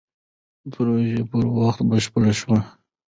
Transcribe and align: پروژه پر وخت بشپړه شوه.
پروژه 0.71 1.21
پر 1.29 1.43
وخت 1.57 1.79
بشپړه 1.89 2.31
شوه. 2.39 2.59